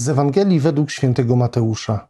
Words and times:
z 0.00 0.08
Ewangelii 0.08 0.60
według 0.60 0.90
świętego 0.90 1.36
Mateusza. 1.36 2.08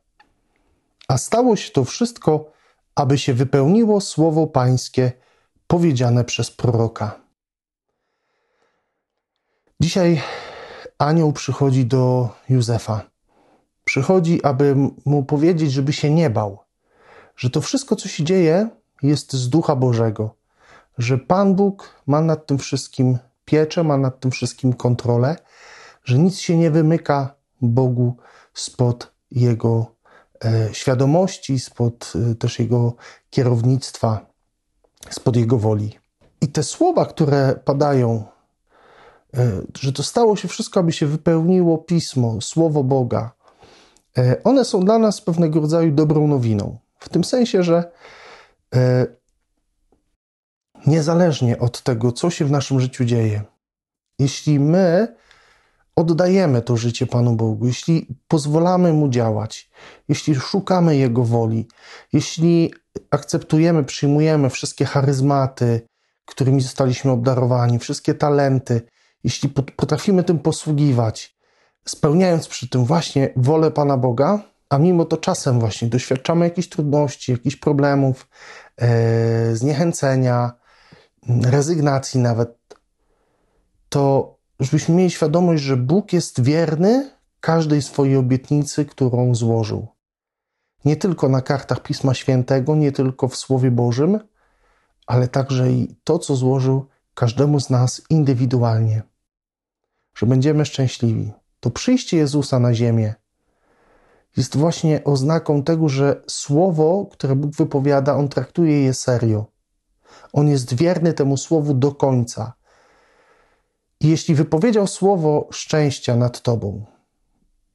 A 1.09 1.19
stało 1.19 1.57
się 1.57 1.71
to 1.73 1.85
wszystko, 1.85 2.53
aby 2.95 3.19
się 3.19 3.35
wypełniło 3.35 4.01
słowo 4.01 4.47
Pańskie 4.47 5.13
powiedziane 5.67 6.25
przez 6.25 6.51
proroka. 6.51 7.21
Dzisiaj 9.81 10.23
anioł 10.99 11.33
przychodzi 11.33 11.87
do 11.87 12.29
Józefa. 12.49 13.11
Przychodzi, 13.85 14.43
aby 14.43 14.77
mu 15.05 15.25
powiedzieć, 15.25 15.73
żeby 15.73 15.93
się 15.93 16.11
nie 16.11 16.31
bał, 16.31 16.59
że 17.37 17.51
to 17.51 17.61
wszystko, 17.61 17.97
co 17.97 18.09
się 18.09 18.25
dzieje, 18.25 18.69
jest 19.03 19.33
z 19.33 19.49
ducha 19.49 19.77
Bożego, 19.77 20.35
że 20.99 21.19
Pan 21.19 21.55
Bóg 21.55 21.95
ma 22.07 22.21
nad 22.21 22.47
tym 22.47 22.59
wszystkim 22.59 23.19
pieczę, 23.45 23.85
ma 23.85 23.97
nad 23.97 24.21
tym 24.21 24.31
wszystkim 24.31 24.73
kontrolę, 24.73 25.37
że 26.05 26.19
nic 26.19 26.39
się 26.39 26.57
nie 26.57 26.71
wymyka 26.71 27.40
Bogu 27.63 28.17
spod 28.55 29.13
Jego 29.31 29.95
e, 30.45 30.69
świadomości, 30.73 31.59
spod 31.59 32.13
e, 32.31 32.35
też 32.35 32.59
Jego 32.59 32.95
kierownictwa, 33.31 34.27
spod 35.11 35.37
Jego 35.37 35.59
woli. 35.59 35.99
I 36.41 36.49
te 36.49 36.63
słowa, 36.63 37.07
które 37.07 37.61
padają, 37.65 38.25
e, 39.35 39.63
że 39.81 39.93
to 39.93 40.03
stało 40.03 40.37
się 40.37 40.49
wszystko, 40.49 40.81
aby 40.81 40.93
się 40.93 41.07
wypełniło 41.07 41.79
pismo, 41.79 42.41
słowo 42.41 42.85
Boga, 42.85 43.33
one 44.45 44.65
są 44.65 44.81
dla 44.81 44.99
nas 44.99 45.21
pewnego 45.21 45.61
rodzaju 45.61 45.93
dobrą 45.93 46.27
nowiną. 46.27 46.79
W 46.99 47.09
tym 47.09 47.25
sensie, 47.25 47.63
że 47.63 47.91
niezależnie 50.87 51.59
od 51.59 51.83
tego, 51.83 52.13
co 52.13 52.31
się 52.31 52.45
w 52.45 52.51
naszym 52.51 52.81
życiu 52.81 53.05
dzieje, 53.05 53.43
jeśli 54.19 54.61
my 54.61 55.17
oddajemy 56.01 56.63
to 56.63 56.77
życie 56.77 57.07
Panu 57.07 57.37
Bogu, 57.37 57.67
jeśli 57.67 58.07
pozwalamy 58.29 58.93
Mu 58.93 59.09
działać, 59.09 59.71
jeśli 60.09 60.35
szukamy 60.35 60.97
Jego 60.97 61.25
woli, 61.25 61.69
jeśli 62.13 62.75
akceptujemy, 63.11 63.85
przyjmujemy 63.85 64.51
wszystkie 64.51 64.85
charyzmaty, 64.85 65.81
którymi 66.27 66.61
zostaliśmy 66.61 67.11
obdarowani, 67.11 67.79
wszystkie 67.79 68.15
talenty, 68.15 68.83
jeśli 69.25 69.49
potrafimy 69.49 70.25
tym 70.25 70.39
posługiwać, 70.39 71.37
spełniając 71.85 72.49
przy 72.49 72.69
tym 72.69 72.85
właśnie 72.85 73.33
wolę 73.37 73.71
Pana 73.71 73.97
Boga, 73.97 74.43
a 74.69 74.79
mimo 74.79 75.05
to 75.05 75.17
czasem 75.17 75.61
właśnie 75.61 75.89
doświadczamy 75.89 76.45
jakichś 76.45 76.69
trudności, 76.69 77.33
jakichś 77.33 77.57
problemów, 77.57 78.29
e, 78.77 79.57
zniechęcenia, 79.57 80.53
rezygnacji 81.45 82.21
nawet, 82.21 82.59
to 83.89 84.35
żebyśmy 84.61 84.95
mieli 84.95 85.11
świadomość, 85.11 85.63
że 85.63 85.77
Bóg 85.77 86.13
jest 86.13 86.41
wierny 86.41 87.11
każdej 87.41 87.83
swojej 87.83 88.17
obietnicy, 88.17 88.85
którą 88.85 89.35
złożył. 89.35 89.87
Nie 90.85 90.97
tylko 90.97 91.29
na 91.29 91.43
kartach 91.43 91.83
Pisma 91.83 92.15
Świętego, 92.15 92.77
nie 92.77 92.93
tylko 92.93 93.29
w 93.29 93.37
Słowie 93.37 93.71
Bożym, 93.71 94.19
ale 95.07 95.29
także 95.29 95.73
i 95.73 95.97
to, 96.05 96.19
co 96.19 96.37
złożył 96.37 96.87
każdemu 97.15 97.61
z 97.61 97.71
nas 97.71 98.03
indywidualnie. 98.11 99.03
Że 100.15 100.27
będziemy 100.27 100.65
szczęśliwi. 100.65 101.33
To 101.61 101.71
przyjście 101.71 102.17
Jezusa 102.17 102.59
na 102.59 102.75
ziemię 102.75 103.15
jest 104.37 104.57
właśnie 104.57 105.05
oznaką 105.05 105.63
tego, 105.63 105.89
że 105.89 106.23
słowo, 106.27 107.07
które 107.13 107.37
Bóg 107.37 107.57
wypowiada, 107.57 108.17
on 108.17 108.29
traktuje 108.29 108.83
je 108.83 108.95
serio. 108.95 109.47
On 110.33 110.49
jest 110.49 110.75
wierny 110.75 111.13
temu 111.13 111.37
słowu 111.37 111.75
do 111.75 111.93
końca. 111.93 112.53
Jeśli 114.01 114.35
wypowiedział 114.35 114.87
słowo 114.87 115.49
szczęścia 115.53 116.17
nad 116.17 116.43
tobą, 116.43 116.85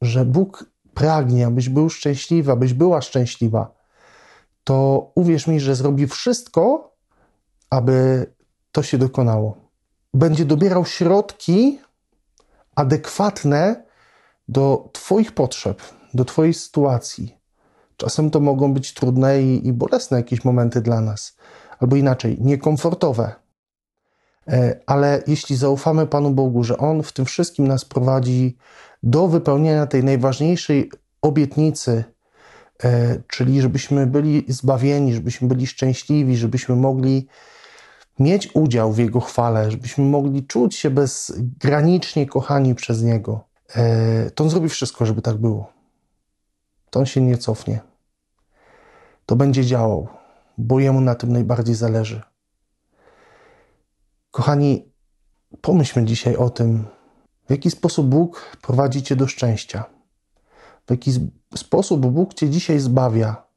że 0.02 0.26
Bóg 0.26 0.66
pragnie, 0.94 1.46
abyś 1.46 1.70
był 1.70 1.90
szczęśliwy, 1.90 2.52
abyś 2.52 2.74
była 2.74 3.02
szczęśliwa, 3.02 3.76
to 4.64 5.12
uwierz 5.16 5.48
mi, 5.48 5.60
że 5.60 5.76
zrobi 5.76 6.08
wszystko, 6.08 6.92
aby 7.70 8.26
to 8.72 8.84
się 8.84 8.98
dokonało. 8.98 9.58
Będzie 10.14 10.46
dobierał 10.46 10.86
środki 10.86 11.80
adekwatne 12.76 13.86
do 14.48 14.90
Twoich 14.94 15.32
potrzeb, 15.32 15.82
do 16.14 16.26
Twojej 16.26 16.54
sytuacji. 16.54 17.38
Czasem 17.98 18.30
to 18.30 18.40
mogą 18.40 18.74
być 18.74 18.94
trudne 18.94 19.42
i, 19.42 19.68
i 19.68 19.74
bolesne 19.74 20.18
jakieś 20.18 20.46
momenty 20.46 20.82
dla 20.82 21.02
nas, 21.02 21.38
albo 21.80 21.96
inaczej, 21.96 22.38
niekomfortowe. 22.42 23.45
E, 24.48 24.80
ale 24.86 25.24
jeśli 25.28 25.56
zaufamy 25.56 26.08
Panu 26.08 26.32
Bogu, 26.32 26.64
że 26.64 26.78
On 26.78 27.04
w 27.04 27.12
tym 27.12 27.26
wszystkim 27.26 27.68
nas 27.68 27.86
prowadzi 27.86 28.58
do 29.04 29.28
wypełnienia 29.28 29.88
tej 29.88 30.04
najważniejszej 30.04 30.92
obietnicy, 31.22 32.04
e, 32.84 33.22
czyli 33.28 33.62
żebyśmy 33.62 34.08
byli 34.08 34.46
zbawieni, 34.48 35.14
żebyśmy 35.14 35.48
byli 35.48 35.68
szczęśliwi, 35.68 36.38
żebyśmy 36.38 36.76
mogli 36.76 37.28
mieć 38.20 38.56
udział 38.56 38.94
w 38.94 38.98
Jego 38.98 39.20
chwale, 39.20 39.72
żebyśmy 39.72 40.06
mogli 40.06 40.48
czuć 40.48 40.76
się 40.76 40.90
bezgranicznie 40.90 42.26
kochani 42.26 42.76
przez 42.76 43.04
Niego, 43.04 43.48
e, 43.76 44.32
to 44.32 44.44
On 44.44 44.50
zrobi 44.50 44.70
wszystko, 44.70 45.06
żeby 45.06 45.22
tak 45.22 45.38
było. 45.38 45.74
To 46.90 47.00
On 47.00 47.06
się 47.06 47.22
nie 47.22 47.38
cofnie. 47.38 47.80
To 49.26 49.36
będzie 49.36 49.66
działał, 49.66 50.08
bo 50.58 50.80
Jemu 50.80 51.02
na 51.02 51.16
tym 51.16 51.34
najbardziej 51.34 51.76
zależy. 51.76 52.22
Kochani, 54.36 54.92
pomyślmy 55.62 56.06
dzisiaj 56.06 56.36
o 56.36 56.50
tym, 56.50 56.86
w 57.48 57.52
jaki 57.52 57.72
sposób 57.72 58.08
Bóg 58.08 58.58
prowadzi 58.62 59.04
Cię 59.04 59.16
do 59.16 59.28
szczęścia. 59.28 59.84
W 60.88 60.92
jaki 60.92 61.12
sposób 61.56 62.06
Bóg 62.06 62.34
Cię 62.34 62.50
dzisiaj 62.50 62.80
zbawia. 62.80 63.48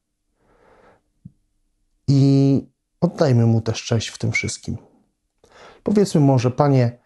I 2.07 2.61
oddajmy 3.01 3.45
Mu 3.45 3.61
też 3.61 3.83
cześć 3.85 4.07
w 4.07 4.17
tym 4.17 4.31
wszystkim. 4.31 4.77
Powiedzmy 5.83 6.21
może, 6.21 6.51
Panie, 6.51 6.99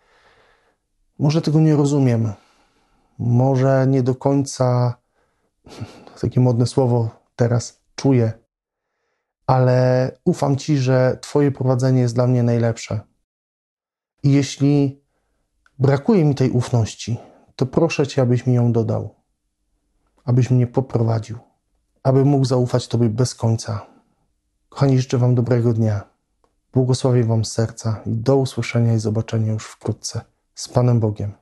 może 1.19 1.41
tego 1.41 1.59
nie 1.59 1.75
rozumiem. 1.75 2.33
Może 3.19 3.85
nie 3.87 4.03
do 4.03 4.15
końca, 4.15 4.97
takie 6.21 6.39
modne 6.39 6.67
słowo 6.67 7.09
teraz, 7.35 7.81
czuję, 7.95 8.33
ale 9.47 10.11
ufam 10.25 10.55
Ci, 10.55 10.77
że 10.77 11.17
Twoje 11.21 11.51
prowadzenie 11.51 12.01
jest 12.01 12.15
dla 12.15 12.27
mnie 12.27 12.43
najlepsze 12.43 13.12
i 14.23 14.31
jeśli 14.31 15.01
brakuje 15.79 16.25
mi 16.25 16.35
tej 16.35 16.51
ufności, 16.51 17.17
to 17.55 17.65
proszę 17.65 18.07
Cię, 18.07 18.21
abyś 18.21 18.45
mi 18.45 18.53
ją 18.53 18.71
dodał, 18.71 19.15
abyś 20.25 20.51
mnie 20.51 20.67
poprowadził, 20.67 21.37
aby 22.03 22.25
mógł 22.25 22.45
zaufać 22.45 22.87
Tobie 22.87 23.09
bez 23.09 23.35
końca. 23.35 23.85
Kochani, 24.69 24.99
życzę 24.99 25.17
Wam 25.17 25.35
dobrego 25.35 25.73
dnia. 25.73 26.13
Błogosławię 26.73 27.23
Wam 27.23 27.45
serca 27.45 28.01
i 28.05 28.15
do 28.15 28.35
usłyszenia 28.35 28.93
i 28.93 28.99
zobaczenia 28.99 29.51
już 29.51 29.65
wkrótce. 29.65 30.21
Z 30.55 30.69
Panem 30.69 30.99
Bogiem. 30.99 31.33